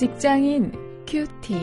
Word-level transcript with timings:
직장인 0.00 0.72
큐티. 1.06 1.54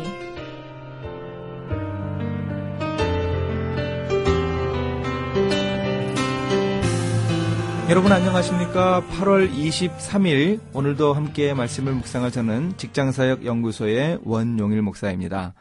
여러분 7.90 8.12
안녕하십니까? 8.12 9.02
8월 9.02 9.52
23일 9.52 10.60
오늘도 10.72 11.14
함께 11.14 11.56
말씀을 11.56 11.94
묵상할 11.96 12.30
저는 12.30 12.78
직장사역 12.78 13.44
연구소의 13.44 14.20
원용일 14.22 14.84
목사입니다. 14.84 15.56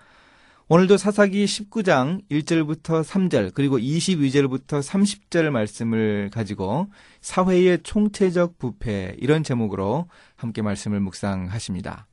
오늘도 0.69 0.99
사사기 0.99 1.47
19장 1.47 2.29
1절부터 2.31 3.03
3절 3.03 3.55
그리고 3.55 3.79
22절부터 3.79 4.83
30절 4.83 5.49
말씀을 5.49 6.29
가지고 6.31 6.89
사회의 7.23 7.83
총체적 7.83 8.59
부패 8.59 9.17
이런 9.19 9.43
제목으로 9.43 10.11
함께 10.37 10.61
말씀을 10.61 11.01
묵상하십니다. 11.01 12.07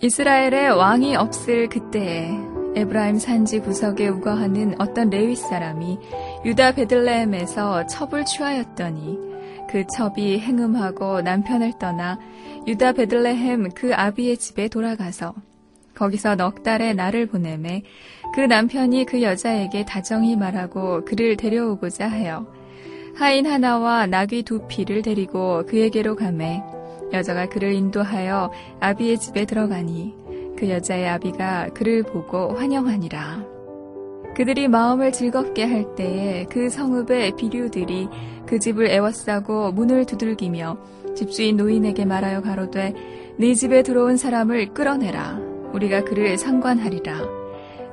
이스라엘의 0.00 0.70
왕이 0.76 1.16
없을 1.16 1.68
그때에 1.68 2.30
에브라임 2.76 3.18
산지 3.18 3.58
구석에 3.58 4.06
우거하는 4.06 4.80
어떤 4.80 5.10
레위 5.10 5.34
사람이 5.34 5.98
유다 6.44 6.72
베들레헴에서 6.76 7.86
첩을 7.86 8.24
취하였더니 8.24 9.18
그 9.68 9.84
첩이 9.88 10.38
행음하고 10.38 11.22
남편을 11.22 11.80
떠나 11.80 12.20
유다 12.68 12.92
베들레헴 12.92 13.70
그 13.74 13.92
아비의 13.92 14.36
집에 14.36 14.68
돌아가서 14.68 15.34
거기서 15.96 16.36
넉 16.36 16.62
달의 16.62 16.94
날을 16.94 17.26
보내매 17.26 17.82
그 18.36 18.40
남편이 18.40 19.04
그 19.06 19.22
여자에게 19.22 19.84
다정히 19.84 20.36
말하고 20.36 21.04
그를 21.06 21.36
데려오고자 21.36 22.06
하여 22.06 22.46
하인 23.16 23.46
하나와 23.46 24.06
나귀 24.06 24.44
두 24.44 24.68
피를 24.68 25.02
데리고 25.02 25.66
그에게로 25.66 26.14
가매 26.14 26.62
여자가 27.12 27.46
그를 27.48 27.72
인도하여 27.72 28.50
아비의 28.80 29.18
집에 29.18 29.44
들어가니 29.44 30.14
그 30.56 30.68
여자의 30.68 31.08
아비가 31.08 31.68
그를 31.74 32.02
보고 32.02 32.54
환영하니라. 32.54 33.58
그들이 34.34 34.68
마음을 34.68 35.12
즐겁게 35.12 35.64
할 35.64 35.94
때에 35.96 36.46
그 36.50 36.68
성읍의 36.68 37.36
비류들이 37.36 38.08
그 38.46 38.58
집을 38.58 38.88
애워싸고 38.88 39.72
문을 39.72 40.04
두들기며 40.04 40.78
집주인 41.16 41.56
노인에게 41.56 42.04
말하여 42.04 42.40
가로되 42.42 42.94
네 43.36 43.54
집에 43.54 43.82
들어온 43.82 44.16
사람을 44.16 44.74
끌어내라. 44.74 45.40
우리가 45.72 46.04
그를 46.04 46.38
상관하리라. 46.38 47.38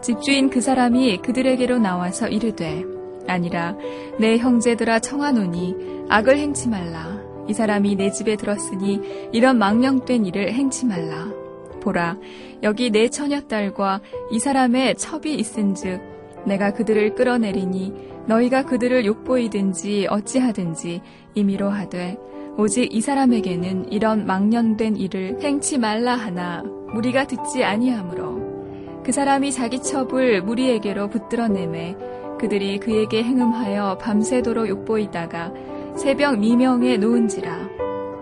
집주인 0.01 0.49
그 0.49 0.61
사람이 0.61 1.17
그들에게로 1.23 1.79
나와서 1.79 2.27
이르되 2.27 2.83
아니라 3.27 3.75
내 4.19 4.37
형제들아 4.37 4.99
청하노니 4.99 6.05
악을 6.09 6.37
행치 6.37 6.69
말라. 6.69 7.14
이 7.47 7.53
사람이 7.53 7.95
내 7.95 8.11
집에 8.11 8.35
들었으니 8.35 9.29
이런 9.31 9.57
망령된 9.57 10.25
일을 10.25 10.53
행치 10.53 10.85
말라. 10.85 11.31
보라, 11.81 12.17
여기 12.63 12.89
내 12.89 13.09
처녀딸과 13.09 14.01
이 14.31 14.39
사람의 14.39 14.95
첩이 14.95 15.35
있은즉 15.35 16.01
내가 16.45 16.73
그들을 16.73 17.15
끌어내리니 17.15 17.93
너희가 18.27 18.63
그들을 18.63 19.05
욕보이든지 19.05 20.07
어찌하든지 20.09 21.01
임의로 21.35 21.69
하되 21.69 22.17
오직 22.57 22.93
이 22.93 23.01
사람에게는 23.01 23.91
이런 23.91 24.25
망령된 24.25 24.95
일을 24.95 25.39
행치 25.41 25.77
말라 25.77 26.15
하나 26.15 26.63
무리가 26.93 27.27
듣지 27.27 27.63
아니하므로 27.63 29.03
그 29.03 29.11
사람이 29.11 29.51
자기 29.51 29.81
첩을 29.81 30.41
무리에게로 30.41 31.09
붙들어내매 31.09 31.95
그들이 32.39 32.79
그에게 32.79 33.23
행음하여 33.23 33.97
밤새도록 33.99 34.67
욕보이다가 34.67 35.53
새벽 35.95 36.39
미명에 36.39 36.97
놓은지라. 36.97 37.69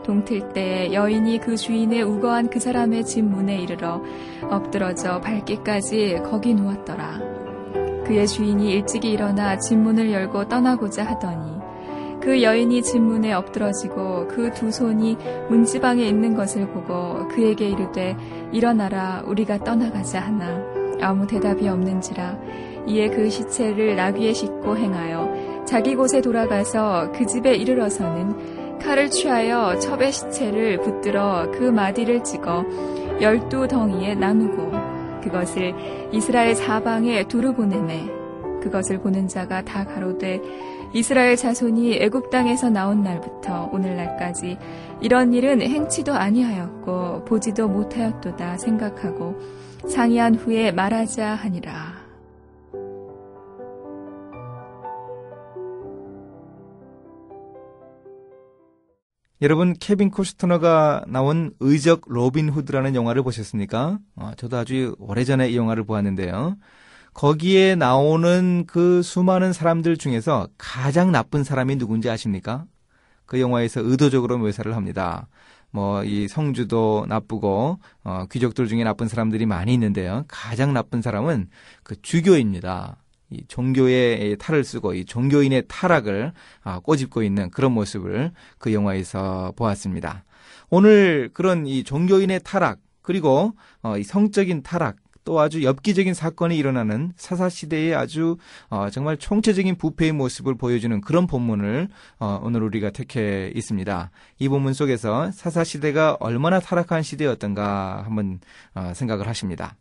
동틀 0.04 0.54
때 0.54 0.92
여인이 0.94 1.40
그 1.40 1.56
주인의 1.56 2.04
우거한 2.04 2.50
그 2.50 2.60
사람의 2.60 3.06
집 3.06 3.24
문에 3.24 3.58
이르러 3.58 4.02
엎드러져 4.50 5.20
밝기까지 5.22 6.20
거기 6.26 6.54
누웠더라. 6.54 7.20
그의 8.06 8.28
주인이 8.28 8.72
일찍이 8.74 9.12
일어나 9.12 9.58
집 9.58 9.78
문을 9.78 10.12
열고 10.12 10.50
떠나고자 10.50 11.06
하더니 11.06 11.54
그 12.22 12.42
여인이 12.42 12.82
집 12.84 13.02
문에 13.02 13.34
엎드러지고 13.34 14.28
그 14.28 14.52
두 14.54 14.72
손이 14.72 15.18
문지방에 15.50 16.04
있는 16.06 16.36
것을 16.36 16.68
보고 16.68 17.28
그에게 17.30 17.70
이르되 17.70 18.16
일어나라 18.52 19.24
우리가 19.26 19.58
떠나가자 19.60 20.20
하나. 20.20 20.62
아무 21.02 21.26
대답이 21.28 21.68
없는지라. 21.68 22.38
이에 22.88 23.10
그 23.10 23.30
시체를 23.30 23.96
나귀에 23.96 24.34
싣고 24.34 24.78
행하여 24.78 25.53
자기 25.66 25.96
곳에 25.96 26.22
돌아가서 26.22 27.12
그 27.14 27.26
집에 27.26 27.56
이르러서는 27.56 28.80
칼을 28.80 29.10
취하여 29.10 29.78
첩의 29.80 30.12
시체를 30.12 30.82
붙들어 30.82 31.50
그 31.52 31.64
마디를 31.64 32.24
찍어 32.24 32.66
열두 33.22 33.68
덩이에 33.68 34.16
나누고 34.16 34.72
그것을 35.24 35.74
이스라엘 36.12 36.54
사방에 36.56 37.24
두루 37.28 37.54
보내매 37.54 38.06
그것을 38.62 39.00
보는 39.00 39.28
자가 39.28 39.64
다 39.64 39.86
가로되 39.86 40.42
이스라엘 40.94 41.36
자손이 41.36 41.96
애굽 41.96 42.30
땅에서 42.30 42.70
나온 42.70 43.04
날부터 43.04 43.70
오늘날까지 43.74 44.58
이런 45.02 45.34
일은 45.34 45.62
행치도 45.62 46.14
아니하였고 46.14 47.26
보지도 47.26 47.68
못하였도다 47.68 48.58
생각하고 48.58 49.36
상의한 49.88 50.36
후에 50.36 50.72
말하자 50.72 51.36
하니라. 51.36 52.03
여러분 59.44 59.74
케빈 59.74 60.10
코스터너가 60.10 61.04
나온 61.06 61.54
의적 61.60 62.04
로빈 62.08 62.48
후드라는 62.50 62.96
영화를 62.96 63.24
보셨습니까? 63.24 64.00
어, 64.16 64.32
저도 64.38 64.56
아주 64.56 64.96
오래전에 65.00 65.50
이 65.50 65.58
영화를 65.58 65.84
보았는데요. 65.84 66.56
거기에 67.14 67.76
나오는 67.76 68.64
그 68.66 69.02
수많은 69.02 69.52
사람들 69.52 69.98
중에서 69.98 70.48
가장 70.58 71.12
나쁜 71.12 71.44
사람이 71.44 71.76
누군지 71.76 72.10
아십니까? 72.10 72.64
그 73.26 73.42
영화에서 73.42 73.82
의도적으로 73.84 74.38
묘사를 74.38 74.74
합니다. 74.74 75.28
뭐 75.72 76.04
이 76.06 76.30
성주도 76.30 77.06
나쁘고 77.10 77.80
어, 78.06 78.26
귀족들 78.32 78.68
중에 78.70 78.86
나쁜 78.86 79.10
사람들이 79.10 79.46
많이 79.46 79.74
있는데요. 79.74 80.24
가장 80.30 80.72
나쁜 80.74 81.02
사람은 81.02 81.50
그 81.84 82.02
주교입니다. 82.02 83.03
이 83.34 83.44
종교의 83.48 84.38
탈을 84.38 84.64
쓰고 84.64 84.94
이 84.94 85.06
종교인의 85.06 85.64
타락을 85.68 86.34
아, 86.64 86.80
꼬집고 86.80 87.24
있는 87.24 87.50
그런 87.50 87.72
모습을 87.72 88.32
그 88.58 88.74
영화에서 88.74 89.54
보았습니다. 89.56 90.24
오늘 90.70 91.30
그런 91.34 91.68
이 91.68 91.84
종교인의 91.84 92.42
타락 92.44 92.80
그리고 93.02 93.54
어, 93.82 93.98
이 93.98 94.04
성적인 94.04 94.64
타락 94.64 94.98
또 95.26 95.40
아주 95.40 95.64
엽기적인 95.64 96.14
사건이 96.14 96.58
일어나는 96.58 97.14
사사 97.16 97.50
시대의 97.50 97.96
아주 97.96 98.38
어, 98.70 98.90
정말 98.90 99.18
총체적인 99.18 99.78
부패의 99.78 100.12
모습을 100.12 100.56
보여주는 100.56 101.00
그런 101.02 101.28
본문을 101.28 101.88
어, 102.20 102.40
오늘 102.44 102.64
우리가 102.64 102.90
택해 102.92 103.52
있습니다. 103.56 104.12
이 104.40 104.50
본문 104.50 104.74
속에서 104.74 105.32
사사 105.32 105.64
시대가 105.64 106.18
얼마나 106.20 106.60
타락한 106.60 107.04
시대였던가 107.04 108.04
한번 108.06 108.40
어, 108.76 108.92
생각을 108.94 109.28
하십니다. 109.28 109.76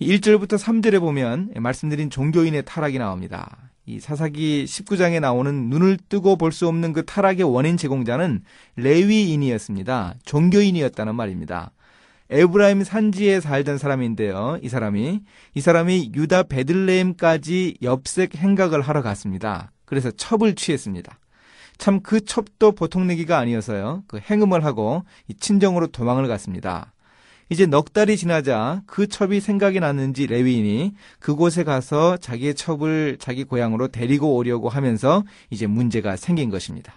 1절부터 0.00 0.58
3절에 0.58 1.00
보면 1.00 1.50
말씀드린 1.56 2.10
종교인의 2.10 2.64
타락이 2.64 2.98
나옵니다. 2.98 3.70
이 3.86 4.00
사사기 4.00 4.64
19장에 4.64 5.20
나오는 5.20 5.68
눈을 5.68 5.98
뜨고 6.08 6.36
볼 6.36 6.50
수 6.52 6.66
없는 6.68 6.92
그 6.92 7.04
타락의 7.04 7.44
원인 7.44 7.76
제공자는 7.76 8.42
레위인이었습니다. 8.76 10.14
종교인이었다는 10.24 11.14
말입니다. 11.14 11.70
에브라임 12.30 12.82
산지에 12.82 13.40
살던 13.40 13.78
사람인데요. 13.78 14.58
이 14.62 14.68
사람이 14.68 15.20
이 15.54 15.60
사람이 15.60 16.12
유다 16.14 16.44
베들레헴까지 16.44 17.76
엽색 17.82 18.36
행각을 18.36 18.80
하러 18.80 19.02
갔습니다. 19.02 19.70
그래서 19.84 20.10
첩을 20.10 20.54
취했습니다. 20.54 21.18
참 21.76 22.00
그 22.02 22.24
첩도 22.24 22.72
보통 22.72 23.06
내기가 23.06 23.38
아니어서요. 23.38 24.04
그 24.06 24.18
행음을 24.18 24.64
하고 24.64 25.04
친정으로 25.38 25.88
도망을 25.88 26.26
갔습니다. 26.28 26.92
이제 27.50 27.66
넉 27.66 27.92
달이 27.92 28.16
지나자 28.16 28.82
그 28.86 29.06
첩이 29.06 29.40
생각이 29.40 29.80
났는지 29.80 30.26
레위인이 30.26 30.94
그곳에 31.18 31.62
가서 31.64 32.16
자기의 32.16 32.54
첩을 32.54 33.18
자기 33.20 33.44
고향으로 33.44 33.88
데리고 33.88 34.34
오려고 34.34 34.68
하면서 34.68 35.24
이제 35.50 35.66
문제가 35.66 36.16
생긴 36.16 36.50
것입니다. 36.50 36.94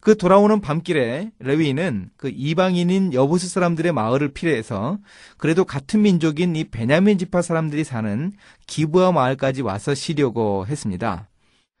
그 0.00 0.16
돌아오는 0.16 0.62
밤길에 0.62 1.30
레위인은 1.40 2.08
그 2.16 2.32
이방인인 2.34 3.12
여부스 3.12 3.48
사람들의 3.48 3.92
마을을 3.92 4.32
피해서 4.32 4.98
그래도 5.36 5.66
같은 5.66 6.00
민족인 6.02 6.56
이 6.56 6.64
베냐민 6.64 7.18
지파 7.18 7.42
사람들이 7.42 7.84
사는 7.84 8.32
기부아 8.66 9.12
마을까지 9.12 9.60
와서 9.60 9.94
쉬려고 9.94 10.66
했습니다. 10.66 11.28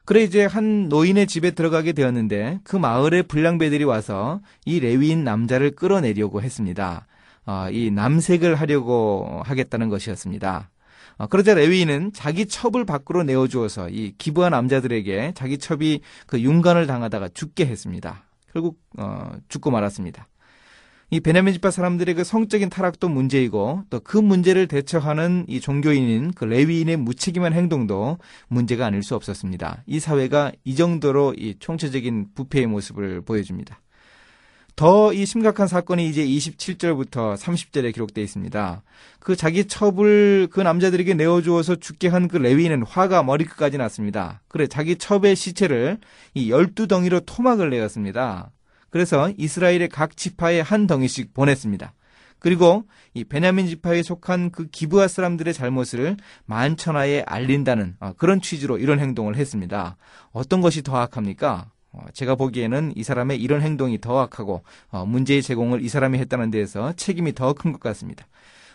그래 0.04 0.22
이제 0.22 0.44
한 0.44 0.88
노인의 0.88 1.28
집에 1.28 1.52
들어가게 1.52 1.92
되었는데 1.92 2.60
그 2.62 2.76
마을의 2.76 3.22
불량배들이 3.22 3.84
와서 3.84 4.40
이 4.66 4.80
레위인 4.80 5.24
남자를 5.24 5.70
끌어내려고 5.70 6.42
했습니다. 6.42 7.06
어, 7.46 7.68
이 7.70 7.90
남색을 7.90 8.54
하려고 8.54 9.42
하겠다는 9.44 9.88
것이었습니다. 9.88 10.70
어, 11.18 11.26
그러자 11.26 11.54
레위인은 11.54 12.12
자기 12.12 12.46
첩을 12.46 12.84
밖으로 12.84 13.22
내어주어서 13.24 13.90
이 13.90 14.14
기부한 14.16 14.52
남자들에게 14.52 15.32
자기 15.34 15.58
첩이 15.58 16.00
그 16.26 16.40
윤관을 16.40 16.86
당하다가 16.86 17.28
죽게 17.34 17.66
했습니다. 17.66 18.24
결국 18.52 18.78
어, 18.98 19.32
죽고 19.48 19.70
말았습니다. 19.70 20.28
이 21.12 21.18
베냐민 21.18 21.52
집파 21.52 21.72
사람들의 21.72 22.14
그 22.14 22.22
성적인 22.22 22.70
타락도 22.70 23.08
문제이고 23.08 23.82
또 23.90 24.00
그 24.00 24.16
문제를 24.16 24.68
대처하는 24.68 25.44
이 25.48 25.60
종교인인 25.60 26.32
그 26.32 26.44
레위인의 26.44 26.96
무책임한 26.98 27.52
행동도 27.52 28.18
문제가 28.48 28.86
아닐 28.86 29.02
수 29.02 29.16
없었습니다. 29.16 29.82
이 29.86 29.98
사회가 29.98 30.52
이 30.64 30.76
정도로 30.76 31.34
이 31.36 31.56
총체적인 31.58 32.28
부패의 32.34 32.66
모습을 32.68 33.22
보여줍니다. 33.22 33.80
더 34.80 35.12
이 35.12 35.26
심각한 35.26 35.68
사건이 35.68 36.08
이제 36.08 36.24
27절부터 36.24 37.36
30절에 37.36 37.92
기록되어 37.92 38.24
있습니다. 38.24 38.82
그 39.18 39.36
자기 39.36 39.66
첩을 39.68 40.48
그 40.50 40.60
남자들에게 40.62 41.12
내어주어서 41.12 41.76
죽게 41.76 42.08
한 42.08 42.28
그 42.28 42.38
레위인은 42.38 42.84
화가 42.84 43.22
머리끝까지 43.24 43.76
났습니다. 43.76 44.40
그래 44.48 44.66
자기 44.66 44.96
첩의 44.96 45.36
시체를 45.36 45.98
이 46.32 46.50
열두 46.50 46.86
덩이로 46.86 47.20
토막을 47.20 47.68
내었습니다. 47.68 48.52
그래서 48.88 49.30
이스라엘의 49.36 49.90
각 49.90 50.16
지파에 50.16 50.60
한 50.60 50.86
덩이씩 50.86 51.34
보냈습니다. 51.34 51.92
그리고 52.38 52.84
이 53.12 53.24
베냐민 53.24 53.66
지파에 53.66 54.02
속한 54.02 54.50
그 54.50 54.68
기브아 54.68 55.08
사람들의 55.08 55.52
잘못을 55.52 56.16
만천하에 56.46 57.24
알린다는 57.26 57.96
어, 58.00 58.12
그런 58.16 58.40
취지로 58.40 58.78
이런 58.78 58.98
행동을 58.98 59.36
했습니다. 59.36 59.98
어떤 60.32 60.62
것이 60.62 60.82
더 60.82 60.96
악합니까? 60.96 61.70
어, 61.92 62.04
제가 62.12 62.34
보기에는 62.36 62.92
이 62.96 63.02
사람의 63.02 63.40
이런 63.40 63.62
행동이 63.62 64.00
더 64.00 64.18
악하고 64.20 64.62
어, 64.90 65.04
문제의 65.06 65.42
제공을 65.42 65.82
이 65.82 65.88
사람이 65.88 66.18
했다는 66.18 66.50
데에서 66.50 66.92
책임이 66.94 67.34
더 67.34 67.52
큰 67.52 67.72
것 67.72 67.80
같습니다. 67.80 68.26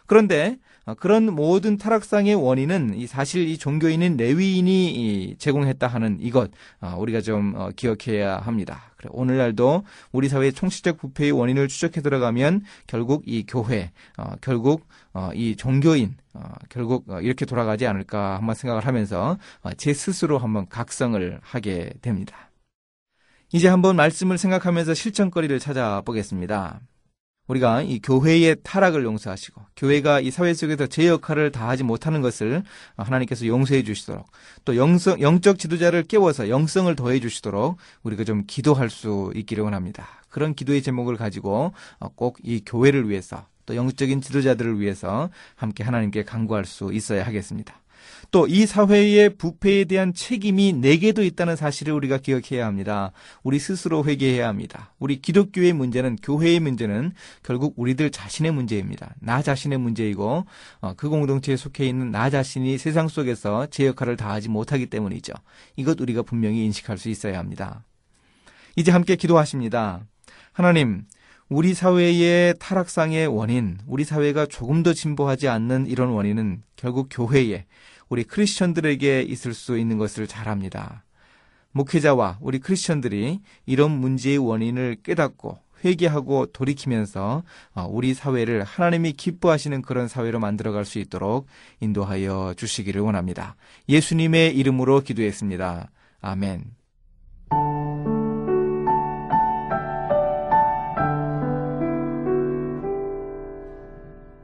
그런데 0.08 0.58
그런 1.00 1.34
모든 1.34 1.78
타락상의 1.78 2.36
원인은 2.36 3.08
사실 3.08 3.48
이 3.48 3.58
종교인인 3.58 4.18
레위인이 4.18 5.36
제공했다 5.40 5.88
하는 5.88 6.20
이것 6.22 6.52
우리가 6.98 7.22
좀 7.22 7.72
기억해야 7.76 8.38
합니다. 8.38 8.92
오늘날도 9.10 9.84
우리 10.12 10.30
사회의 10.30 10.54
총체적 10.54 10.98
부패의 10.98 11.32
원인을 11.32 11.68
추적해 11.70 12.02
들어가면 12.02 12.62
결국 12.86 13.24
이 13.26 13.46
교회, 13.48 13.92
어, 14.18 14.34
결국 14.42 14.88
어, 15.14 15.30
이 15.34 15.56
종교인, 15.56 16.16
어, 16.34 16.52
결국 16.70 17.10
어, 17.10 17.20
이렇게 17.22 17.46
돌아가지 17.46 17.88
않을까 17.88 18.38
한번 18.38 18.54
생각을 18.56 18.86
하면서 18.86 19.38
어, 19.64 19.74
제 19.74 19.94
스스로 19.94 20.38
한번 20.38 20.68
각성을 20.70 21.40
하게 21.42 21.92
됩니다. 22.02 22.52
이제 23.54 23.68
한번 23.68 23.96
말씀을 23.96 24.38
생각하면서 24.38 24.94
실천거리를 24.94 25.60
찾아보겠습니다. 25.60 26.82
우리가 27.48 27.84
이 27.84 28.00
교회의 28.00 28.58
타락을 28.64 29.04
용서하시고 29.04 29.62
교회가 29.76 30.20
이 30.20 30.32
사회 30.32 30.54
속에서 30.56 30.88
제 30.88 31.08
역할을 31.08 31.52
다하지 31.52 31.84
못하는 31.84 32.22
것을 32.22 32.64
하나님께서 32.98 33.46
용서해 33.46 33.84
주시도록 33.84 34.26
또 34.66 34.76
영성, 34.76 35.22
영적 35.22 35.60
지도자를 35.60 36.04
깨워서 36.04 36.50
영성을 36.50 36.94
더해 36.96 37.20
주시도록 37.20 37.78
우리가 38.02 38.24
좀 38.24 38.46
기도할 38.48 38.90
수 38.90 39.32
있기를 39.36 39.64
원합니다. 39.64 40.08
그런 40.30 40.56
기도의 40.56 40.82
제목을 40.82 41.18
가지고 41.18 41.72
꼭 42.16 42.38
이 42.44 42.62
교회를 42.66 43.10
위해서 43.10 43.46
또 43.68 43.76
영적인 43.76 44.22
지도자들을 44.22 44.80
위해서 44.80 45.30
함께 45.56 45.84
하나님께 45.84 46.24
간구할 46.24 46.66
수 46.66 46.92
있어야 46.94 47.26
하겠습니다. 47.26 47.80
또 48.32 48.46
이 48.48 48.66
사회의 48.66 49.36
부패에 49.36 49.86
대한 49.86 50.14
책임이 50.14 50.74
내게도 50.74 51.24
있다는 51.24 51.56
사실을 51.56 51.94
우리가 51.94 52.20
기억해야 52.20 52.66
합니다. 52.66 53.12
우리 53.44 53.60
스스로 53.60 54.06
회개해야 54.06 54.48
합니다. 54.48 54.94
우리 55.00 55.22
기독교의 55.22 55.74
문제는 55.74 56.18
교회의 56.18 56.60
문제는 56.60 57.12
결국 57.44 57.74
우리들 57.76 58.12
자신의 58.12 58.54
문제입니다. 58.54 59.16
나 59.20 59.42
자신의 59.42 59.78
문제이고 59.80 60.46
어, 60.82 60.94
그 60.96 61.10
공동체에 61.10 61.58
속해 61.58 61.86
있는 61.86 62.12
나 62.12 62.30
자신이 62.30 62.78
세상 62.78 63.08
속에서 63.08 63.68
제 63.68 63.88
역할을 63.88 64.16
다하지 64.16 64.50
못하기 64.50 64.86
때문이죠. 64.86 65.34
이것 65.76 66.00
우리가 66.00 66.22
분명히 66.22 66.64
인식할 66.66 66.98
수 66.98 67.10
있어야 67.10 67.40
합니다. 67.40 67.84
이제 68.76 68.92
함께 68.92 69.16
기도하십니다. 69.16 70.06
하나님, 70.54 71.04
우리 71.50 71.74
사회의 71.74 72.56
타락상의 72.60 73.28
원인, 73.28 73.78
우리 73.86 74.04
사회가 74.04 74.48
조금 74.48 74.82
더 74.82 74.94
진보하지 74.94 75.48
않는 75.48 75.88
이런 75.88 76.10
원인은 76.10 76.64
결국 76.76 77.08
교회에 77.12 77.66
우리 78.10 78.24
크리스천들에게 78.24 79.22
있을 79.22 79.54
수 79.54 79.78
있는 79.78 79.98
것을 79.98 80.28
잘 80.28 80.50
압니다. 80.50 81.04
목회자와 81.72 82.38
우리 82.42 82.60
크리스천들이 82.60 83.42
이런 83.66 83.92
문제의 83.92 84.38
원인을 84.38 84.98
깨닫고 85.04 85.60
회개하고 85.84 86.48
돌이키면서 86.48 87.44
어, 87.74 87.88
우리 87.90 88.14
사회를 88.14 88.64
하나님이 88.64 89.14
기뻐하시는 89.14 89.82
그런 89.82 90.08
사회로 90.08 90.40
만들어갈 90.40 90.86
수 90.86 91.00
있도록 91.00 91.48
인도하여 91.82 92.54
주시기를 92.56 93.02
원합니다. 93.02 93.56
예수님의 93.90 94.56
이름으로 94.56 95.02
기도했습니다. 95.02 95.92
아멘. 96.22 96.64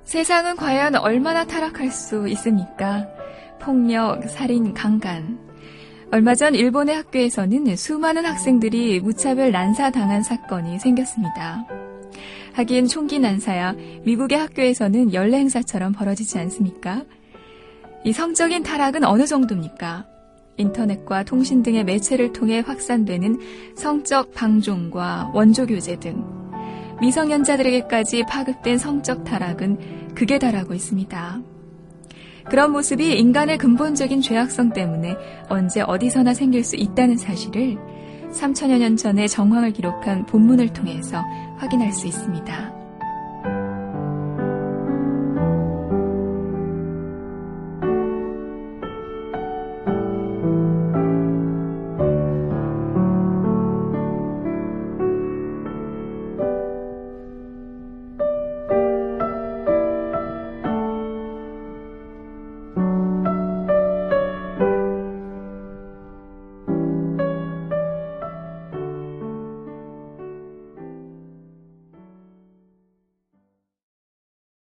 세상은 0.03 0.57
과연 0.57 0.95
얼마나 0.95 1.45
타락할 1.45 1.89
수 1.89 2.27
있습니까? 2.27 3.07
폭력, 3.61 4.27
살인, 4.29 4.73
강간. 4.73 5.39
얼마 6.11 6.35
전 6.35 6.55
일본의 6.55 6.95
학교에서는 6.95 7.75
수많은 7.75 8.25
학생들이 8.25 8.99
무차별 8.99 9.51
난사당한 9.51 10.23
사건이 10.23 10.79
생겼습니다. 10.79 11.65
하긴 12.53 12.87
총기 12.87 13.19
난사야 13.19 13.75
미국의 14.03 14.37
학교에서는 14.37 15.13
연례 15.13 15.37
행사처럼 15.37 15.93
벌어지지 15.93 16.37
않습니까? 16.39 17.03
이 18.03 18.11
성적인 18.11 18.63
타락은 18.63 19.05
어느 19.05 19.25
정도입니까? 19.25 20.05
인터넷과 20.57 21.23
통신 21.23 21.63
등의 21.63 21.85
매체를 21.85 22.33
통해 22.33 22.59
확산되는 22.59 23.39
성적 23.75 24.33
방종과 24.33 25.31
원조 25.33 25.65
교제 25.65 25.95
등 25.97 26.25
미성년자들에게까지 26.99 28.23
파급된 28.27 28.77
성적 28.77 29.23
타락은 29.23 30.13
극에 30.13 30.39
달하고 30.39 30.73
있습니다. 30.73 31.50
그런 32.49 32.71
모습이 32.71 33.17
인간의 33.19 33.57
근본적인 33.57 34.21
죄악성 34.21 34.73
때문에 34.73 35.15
언제 35.49 35.81
어디서나 35.81 36.33
생길 36.33 36.63
수 36.63 36.75
있다는 36.75 37.17
사실을 37.17 37.77
3천여 38.31 38.79
년 38.79 38.95
전의 38.95 39.27
정황을 39.29 39.71
기록한 39.73 40.25
본문을 40.25 40.73
통해서 40.73 41.21
확인할 41.57 41.91
수 41.91 42.07
있습니다. 42.07 42.80